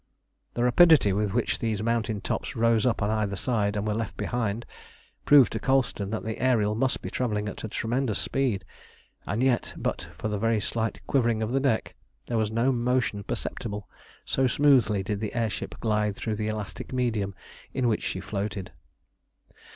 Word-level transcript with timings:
The 0.55 0.63
rapidity 0.63 1.13
with 1.13 1.31
which 1.35 1.59
these 1.59 1.83
mountain 1.83 2.21
tops 2.21 2.55
rose 2.55 2.87
up 2.87 3.03
on 3.03 3.11
either 3.11 3.35
side, 3.35 3.75
and 3.75 3.85
were 3.85 3.93
left 3.93 4.17
behind, 4.17 4.65
proved 5.25 5.51
to 5.51 5.59
Colston 5.59 6.09
that 6.09 6.23
the 6.23 6.39
Ariel 6.39 6.73
must 6.73 7.03
be 7.03 7.11
travelling 7.11 7.47
at 7.47 7.63
a 7.63 7.67
tremendous 7.67 8.17
speed, 8.17 8.65
and 9.27 9.43
yet, 9.43 9.75
but 9.77 10.09
for 10.17 10.27
a 10.33 10.39
very 10.39 10.59
slight 10.59 10.99
quivering 11.05 11.43
of 11.43 11.51
the 11.51 11.59
deck, 11.59 11.93
there 12.25 12.37
was 12.39 12.49
no 12.49 12.71
motion 12.71 13.21
perceptible, 13.23 13.87
so 14.25 14.47
smoothly 14.47 15.03
did 15.03 15.19
the 15.19 15.35
air 15.35 15.51
ship 15.51 15.75
glide 15.79 16.15
through 16.15 16.33
the 16.37 16.47
elastic 16.47 16.91
medium 16.91 17.35
in 17.71 17.87
which 17.87 18.01
she 18.01 18.19
floated. 18.19 18.71